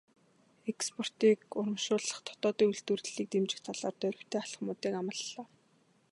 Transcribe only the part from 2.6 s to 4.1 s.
үйлдвэрлэлийг дэмжих талаар